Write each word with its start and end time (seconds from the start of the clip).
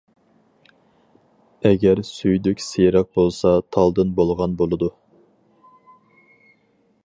ئەگەر 1.69 2.01
سۈيدۈك 2.09 2.65
سېرىق 2.69 3.11
بولسا 3.19 3.53
تالدىن 3.77 4.17
بولغان 4.21 4.59
بولىدۇ. 4.63 4.93